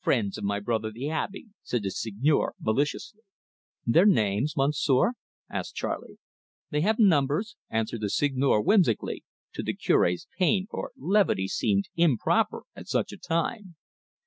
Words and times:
"Friends 0.00 0.38
of 0.38 0.44
my 0.44 0.60
brother 0.60 0.90
the 0.90 1.10
Abbe," 1.10 1.48
said 1.62 1.82
the 1.82 1.90
Seigneur 1.90 2.54
maliciously. 2.58 3.20
"Their 3.84 4.06
names, 4.06 4.54
Monsieur?" 4.56 5.12
asked 5.50 5.74
Charley. 5.74 6.16
"They 6.70 6.80
have 6.80 6.98
numbers," 6.98 7.54
answered 7.68 8.00
the 8.00 8.08
Seigneur 8.08 8.62
whimsically 8.62 9.24
to 9.52 9.62
the 9.62 9.74
Cure's 9.74 10.26
pain, 10.38 10.66
for 10.70 10.92
levity 10.96 11.48
seemed 11.48 11.90
improper 11.96 12.62
at 12.74 12.88
such 12.88 13.12
a 13.12 13.18
time. 13.18 13.76